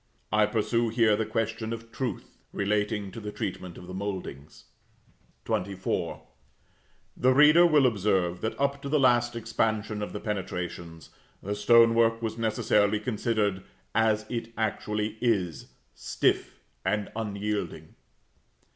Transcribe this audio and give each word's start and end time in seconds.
I 0.31 0.47
pursue 0.47 0.89
here 0.89 1.15
the 1.15 1.27
question 1.27 1.71
of 1.71 1.91
truth, 1.91 2.35
relating 2.51 3.11
to 3.11 3.19
the 3.19 3.31
treatment 3.31 3.77
of 3.77 3.85
the 3.85 3.93
mouldings. 3.93 4.63
XXIV. 5.45 6.21
The 7.15 7.33
reader 7.35 7.67
will 7.67 7.85
observe 7.85 8.41
that, 8.41 8.59
up 8.59 8.81
to 8.81 8.89
the 8.89 8.99
last 8.99 9.35
expansion 9.35 10.01
of 10.01 10.11
the 10.11 10.19
penetrations, 10.19 11.11
the 11.43 11.53
stone 11.53 11.93
work 11.93 12.19
was 12.19 12.35
necessarily 12.35 12.99
considered, 12.99 13.61
as 13.93 14.25
it 14.27 14.51
actually 14.57 15.19
is, 15.21 15.67
stiff, 15.93 16.61
and 16.83 17.11
unyielding. 17.15 17.93